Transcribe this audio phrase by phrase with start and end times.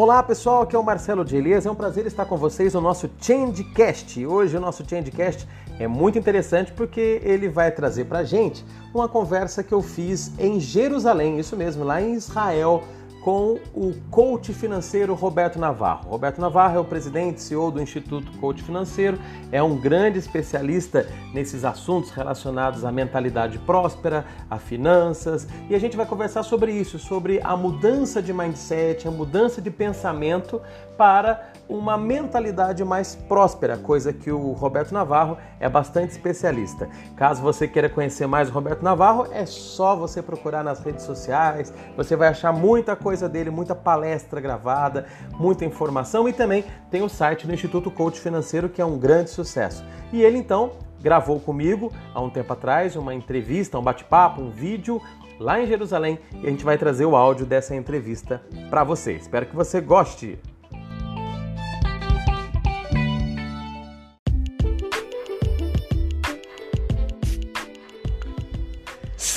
[0.00, 2.80] Olá pessoal, aqui é o Marcelo de Elias, é um prazer estar com vocês no
[2.80, 4.24] nosso Changecast.
[4.24, 5.44] Hoje o nosso Changecast
[5.76, 10.60] é muito interessante porque ele vai trazer pra gente uma conversa que eu fiz em
[10.60, 12.84] Jerusalém, isso mesmo, lá em Israel,
[13.28, 16.08] com o coach financeiro Roberto Navarro.
[16.08, 19.18] Roberto Navarro é o presidente e CEO do Instituto Coach Financeiro,
[19.52, 25.94] é um grande especialista nesses assuntos relacionados à mentalidade próspera, a finanças, e a gente
[25.94, 30.58] vai conversar sobre isso, sobre a mudança de mindset, a mudança de pensamento
[30.96, 36.88] para uma mentalidade mais próspera, coisa que o Roberto Navarro é bastante especialista.
[37.14, 41.72] Caso você queira conhecer mais o Roberto Navarro, é só você procurar nas redes sociais,
[41.96, 45.06] você vai achar muita coisa dele, muita palestra gravada,
[45.38, 49.30] muita informação e também tem o site do Instituto Coach Financeiro que é um grande
[49.30, 49.84] sucesso.
[50.12, 55.00] E ele então gravou comigo há um tempo atrás uma entrevista, um bate-papo, um vídeo
[55.38, 59.12] lá em Jerusalém e a gente vai trazer o áudio dessa entrevista para você.
[59.12, 60.38] Espero que você goste.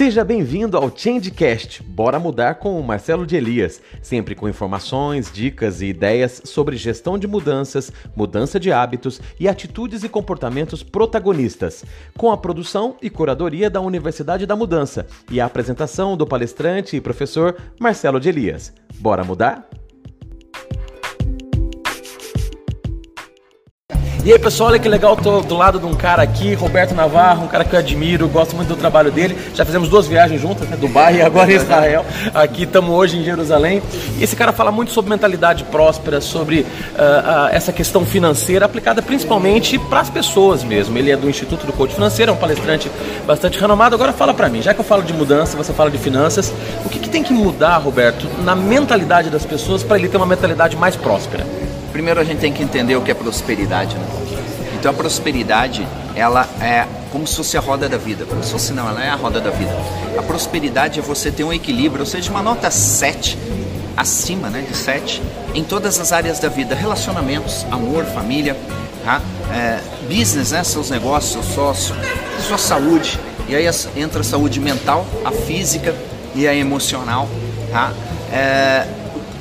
[0.02, 1.84] Seja bem-vindo ao Changecast.
[1.84, 7.20] Bora mudar com o Marcelo de Elias, sempre com informações, dicas e ideias sobre gestão
[7.20, 11.86] de mudanças, mudança de hábitos e atitudes e comportamentos protagonistas,
[12.18, 17.00] com a produção e curadoria da Universidade da Mudança e a apresentação do palestrante e
[17.00, 18.74] professor Marcelo de Elias.
[18.96, 19.70] Bora mudar?
[24.24, 27.46] E aí pessoal, olha que legal, tô do lado de um cara aqui, Roberto Navarro,
[27.46, 29.36] um cara que eu admiro, gosto muito do trabalho dele.
[29.56, 30.78] Já fizemos duas viagens juntas, né?
[30.78, 32.06] Dubai e agora Israel.
[32.32, 33.82] Aqui estamos hoje em Jerusalém.
[34.20, 39.02] E esse cara fala muito sobre mentalidade próspera, sobre uh, uh, essa questão financeira aplicada
[39.02, 40.96] principalmente para as pessoas mesmo.
[41.00, 42.92] Ele é do Instituto do Coach Financeiro, é um palestrante
[43.26, 43.96] bastante renomado.
[43.96, 46.54] Agora fala para mim, já que eu falo de mudança, você fala de finanças,
[46.86, 50.28] o que, que tem que mudar, Roberto, na mentalidade das pessoas para ele ter uma
[50.28, 51.44] mentalidade mais próspera?
[51.92, 53.96] Primeiro a gente tem que entender o que é prosperidade.
[53.96, 54.06] Né?
[54.80, 58.26] Então a prosperidade, ela é como se fosse a roda da vida.
[58.26, 59.72] Como se fosse não, ela é a roda da vida.
[60.18, 63.38] A prosperidade é você ter um equilíbrio, ou seja, uma nota 7,
[63.96, 65.22] acima né, de 7,
[65.54, 66.74] em todas as áreas da vida.
[66.74, 68.56] Relacionamentos, amor, família,
[69.04, 69.22] tá?
[69.54, 71.96] é, business, né, seus negócios, seu sócio,
[72.48, 73.20] sua saúde.
[73.48, 73.66] E aí
[73.96, 75.94] entra a saúde mental, a física
[76.34, 77.28] e a emocional.
[77.72, 77.92] Tá?
[78.32, 78.88] É,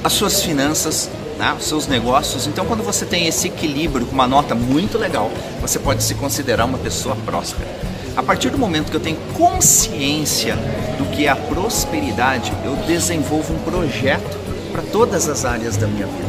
[0.03, 1.09] as suas finanças,
[1.40, 2.46] né, os seus negócios.
[2.46, 6.66] Então, quando você tem esse equilíbrio com uma nota muito legal, você pode se considerar
[6.66, 7.66] uma pessoa próspera.
[8.14, 10.54] A partir do momento que eu tenho consciência
[10.98, 14.38] do que é a prosperidade, eu desenvolvo um projeto
[14.70, 16.28] para todas as áreas da minha vida.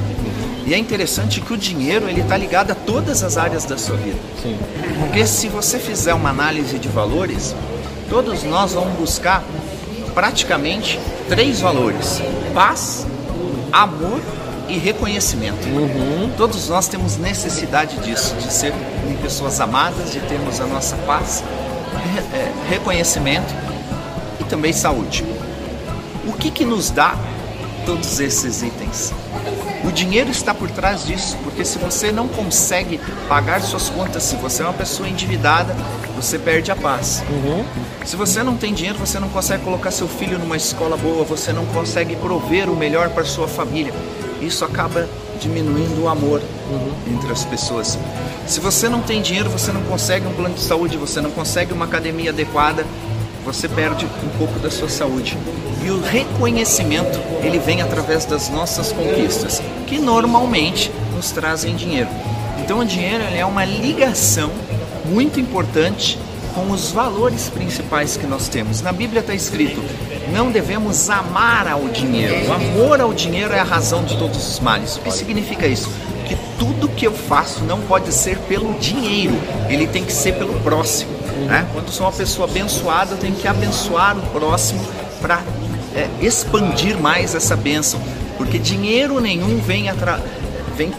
[0.66, 3.98] E é interessante que o dinheiro ele está ligado a todas as áreas da sua
[3.98, 4.20] vida.
[4.42, 4.58] Sim.
[5.00, 7.54] Porque se você fizer uma análise de valores,
[8.10, 9.44] todos nós vamos buscar
[10.14, 10.98] praticamente
[11.28, 12.22] três valores:
[12.54, 13.06] paz,
[13.74, 14.22] amor
[14.72, 15.68] e reconhecimento.
[15.68, 16.32] Uhum.
[16.38, 18.74] Todos nós temos necessidade disso, de ser
[19.22, 21.44] pessoas amadas, de termos a nossa paz,
[22.34, 23.54] é, reconhecimento
[24.40, 25.24] e também saúde.
[26.26, 27.16] O que, que nos dá
[27.86, 29.14] todos esses itens?
[29.84, 34.36] O dinheiro está por trás disso, porque se você não consegue pagar suas contas, se
[34.36, 35.76] você é uma pessoa endividada,
[36.16, 37.24] você perde a paz.
[37.30, 37.66] Uhum.
[38.06, 41.54] Se você não tem dinheiro, você não consegue colocar seu filho numa escola boa, você
[41.54, 43.94] não consegue prover o melhor para sua família
[44.42, 45.08] isso acaba
[45.40, 47.14] diminuindo o amor uhum.
[47.14, 47.98] entre as pessoas.
[48.48, 51.74] Se você não tem dinheiro, você não consegue um plano de saúde, você não consegue
[51.74, 52.86] uma academia adequada,
[53.46, 55.38] você perde um pouco da sua saúde.
[55.84, 62.10] E o reconhecimento, ele vem através das nossas conquistas, que normalmente nos trazem dinheiro.
[62.60, 64.52] Então o dinheiro é uma ligação
[65.06, 66.20] muito importante
[66.54, 68.82] com os valores principais que nós temos.
[68.82, 69.82] Na Bíblia está escrito:
[70.32, 72.48] não devemos amar ao dinheiro.
[72.50, 74.98] O amor ao dinheiro é a razão de todos os males.
[74.98, 75.90] O que significa isso?
[76.28, 79.34] Que tudo que eu faço não pode ser pelo dinheiro,
[79.70, 81.12] ele tem que ser pelo próximo.
[81.48, 81.68] Né?
[81.74, 84.82] Quando sou uma pessoa abençoada, eu tenho que abençoar o próximo
[85.20, 85.42] para
[85.96, 88.00] é, expandir mais essa bênção,
[88.38, 89.86] porque dinheiro nenhum vem,
[90.76, 90.94] vem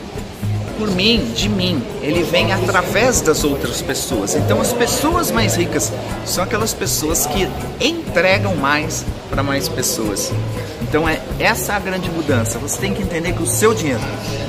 [0.79, 4.35] por mim, de mim, ele vem através das outras pessoas.
[4.35, 5.93] Então, as pessoas mais ricas
[6.25, 7.49] são aquelas pessoas que
[7.81, 10.33] entregam mais para mais pessoas.
[10.81, 12.59] Então, é essa a grande mudança.
[12.59, 14.03] Você tem que entender que o seu dinheiro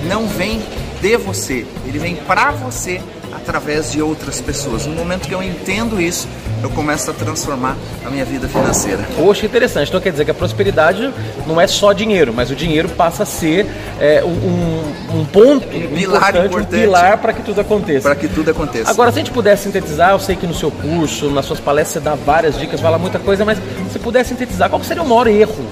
[0.07, 0.61] não vem
[1.01, 3.01] de você, ele vem para você
[3.43, 4.85] através de outras pessoas.
[4.85, 6.27] No momento que eu entendo isso,
[6.61, 7.75] eu começo a transformar
[8.05, 9.05] a minha vida financeira.
[9.15, 9.89] Poxa, interessante.
[9.89, 11.13] Então quer dizer que a prosperidade
[11.45, 13.67] não é só dinheiro, mas o dinheiro passa a ser
[13.99, 16.75] é, um, um, ponto um pilar importante, importante.
[16.75, 18.01] um pilar para que tudo aconteça.
[18.01, 18.89] Para que tudo aconteça.
[18.89, 22.01] Agora, se a gente puder sintetizar, eu sei que no seu curso, nas suas palestras,
[22.03, 23.59] você dá várias dicas, fala muita coisa, mas
[23.91, 25.65] se puder sintetizar, qual seria o maior erro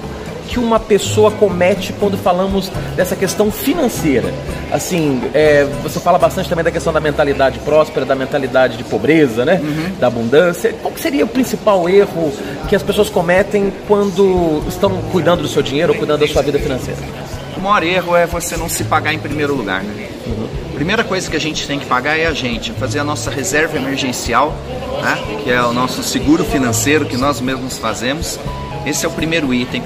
[0.48, 4.32] que uma pessoa comete quando falamos dessa questão financeira?
[4.70, 9.44] Assim, é, você fala bastante também da questão da mentalidade próspera, da mentalidade de pobreza,
[9.44, 9.60] né?
[9.62, 9.92] Uhum.
[9.98, 10.74] Da abundância.
[10.82, 12.32] Qual seria o principal erro
[12.68, 16.58] que as pessoas cometem quando estão cuidando do seu dinheiro ou cuidando da sua vida
[16.58, 17.00] financeira?
[17.56, 20.08] O maior erro é você não se pagar em primeiro lugar, né?
[20.26, 23.30] Uhum primeira coisa que a gente tem que pagar é a gente, fazer a nossa
[23.30, 24.52] reserva emergencial,
[25.00, 28.36] né, que é o nosso seguro financeiro que nós mesmos fazemos.
[28.84, 29.80] Esse é o primeiro item.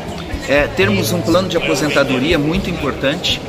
[0.49, 3.41] É, termos um plano de aposentadoria muito importante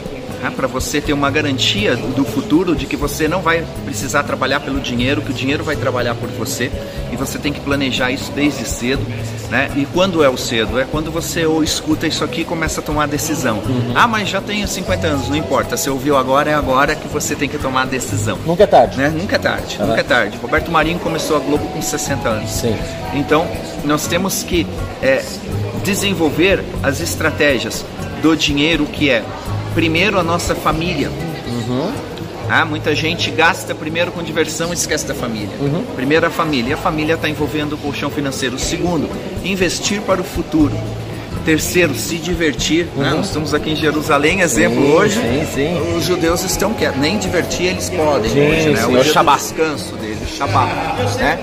[0.42, 4.60] né, para você ter uma garantia do futuro de que você não vai precisar trabalhar
[4.60, 6.72] pelo dinheiro, que o dinheiro vai trabalhar por você
[7.12, 9.06] e você tem que planejar isso desde cedo.
[9.50, 9.72] Né?
[9.78, 10.78] E quando é o cedo?
[10.78, 13.60] É quando você ou escuta isso aqui e começa a tomar a decisão.
[13.60, 13.94] Uhum.
[13.96, 15.78] Ah, mas já tenho 50 anos, não importa.
[15.78, 18.38] Se ouviu agora, é agora que você tem que tomar a decisão.
[18.46, 18.98] Nunca é tarde.
[18.98, 19.10] Né?
[19.10, 19.88] Nunca é tarde, uhum.
[19.88, 20.38] nunca é tarde.
[20.38, 22.50] Roberto Marinho começou a Globo com 60 anos.
[22.52, 22.76] Sim.
[23.14, 23.48] Então,
[23.86, 24.68] nós temos que
[25.02, 25.24] é,
[25.88, 27.86] desenvolver as estratégias
[28.22, 29.24] do dinheiro que é
[29.74, 31.10] primeiro a nossa família.
[31.48, 31.92] Uhum.
[32.50, 35.56] Ah, muita gente gasta primeiro com diversão e esquece da família.
[35.62, 35.86] Uhum.
[35.96, 36.76] Primeiro a família.
[36.76, 38.60] A família está envolvendo o colchão financeiro.
[38.60, 39.10] Segundo,
[39.46, 40.78] investir para o futuro.
[41.46, 42.86] Terceiro, se divertir.
[42.88, 42.92] Né?
[42.96, 43.04] Uhum.
[43.04, 43.10] Né?
[43.12, 45.22] Nós estamos aqui em Jerusalém, exemplo sim, hoje.
[45.22, 45.96] Sim, sim.
[45.96, 47.00] Os judeus estão quietos.
[47.00, 48.86] Nem divertir eles podem sim, hoje, né?
[48.88, 50.70] Hoje é o descanso deles, Shabbat.
[51.18, 51.40] Né?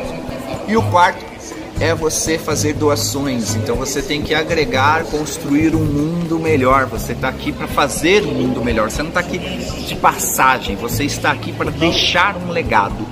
[0.69, 1.33] E o quarto,
[1.81, 3.55] é você fazer doações.
[3.55, 6.87] Então você tem que agregar, construir um mundo melhor.
[6.87, 8.91] Você está aqui para fazer um mundo melhor.
[8.91, 10.76] Você não está aqui de passagem.
[10.76, 13.06] Você está aqui para deixar um legado.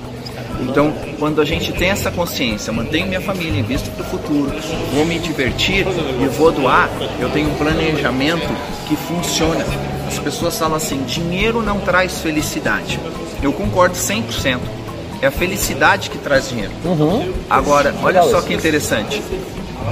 [0.61, 4.51] Então, quando a gente tem essa consciência, mantenho minha família, invisto para o futuro,
[4.93, 6.89] vou me divertir e vou doar,
[7.19, 8.47] eu tenho um planejamento
[8.87, 9.65] que funciona.
[10.07, 12.99] As pessoas falam assim: dinheiro não traz felicidade.
[13.41, 14.82] Eu concordo 100%
[15.23, 16.73] é a felicidade que traz dinheiro.
[16.83, 17.31] Uhum.
[17.49, 19.23] Agora, olha só que interessante.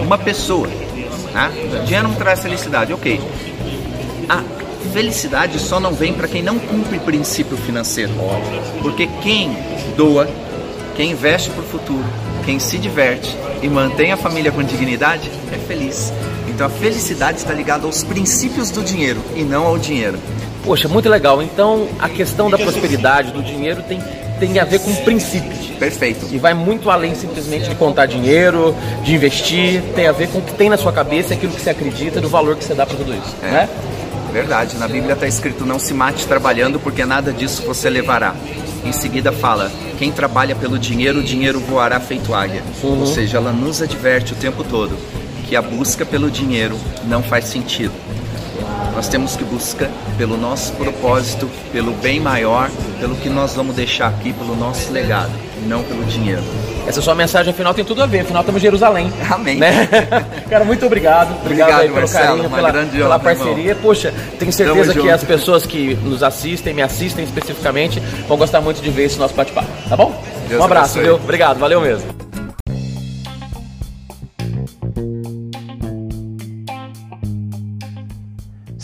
[0.01, 1.49] Uma pessoa, né?
[1.85, 3.21] dinheiro não traz felicidade, ok.
[4.27, 4.43] A
[4.91, 8.11] felicidade só não vem para quem não cumpre princípio financeiro.
[8.81, 9.55] Porque quem
[9.95, 10.27] doa,
[10.97, 12.05] quem investe para o futuro,
[12.43, 16.11] quem se diverte e mantém a família com dignidade, é feliz.
[16.49, 20.19] Então a felicidade está ligada aos princípios do dinheiro e não ao dinheiro.
[20.65, 21.41] Poxa, muito legal.
[21.41, 24.01] Então a questão da prosperidade, do dinheiro tem
[24.47, 25.67] tem a ver com princípios.
[25.77, 26.25] Perfeito.
[26.31, 30.41] E vai muito além simplesmente de contar dinheiro, de investir, tem a ver com o
[30.41, 32.97] que tem na sua cabeça, aquilo que você acredita, do valor que você dá para
[32.97, 33.51] tudo isso, é.
[33.51, 33.69] né?
[34.33, 38.33] Verdade, na Bíblia está escrito não se mate trabalhando porque nada disso você levará.
[38.83, 42.63] Em seguida fala, quem trabalha pelo dinheiro, o dinheiro voará feito águia.
[42.81, 43.01] Uhum.
[43.01, 44.97] Ou seja, ela nos adverte o tempo todo
[45.47, 47.91] que a busca pelo dinheiro não faz sentido.
[49.01, 52.69] Nós temos que buscar pelo nosso propósito, pelo bem maior,
[52.99, 55.31] pelo que nós vamos deixar aqui, pelo nosso legado,
[55.65, 56.43] não pelo dinheiro.
[56.85, 59.11] Essa sua mensagem final tem tudo a ver, afinal estamos em Jerusalém.
[59.27, 59.57] Amém.
[59.57, 59.89] Né?
[60.47, 61.35] Cara, muito obrigado.
[61.43, 63.69] Obrigado, obrigado pelo Marcelo, carinho, pela, pela parceria.
[63.69, 63.81] Irmão.
[63.81, 68.83] Poxa, tenho certeza que as pessoas que nos assistem, me assistem especificamente, vão gostar muito
[68.83, 69.67] de ver esse nosso bate-papo.
[69.89, 70.13] Tá bom?
[70.47, 71.03] Deus um abraço, abençoe.
[71.05, 71.15] viu?
[71.15, 72.20] Obrigado, valeu mesmo.